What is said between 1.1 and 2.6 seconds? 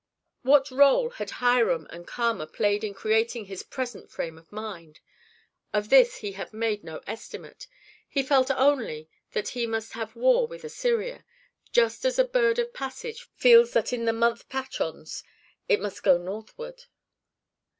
had Hiram and Kama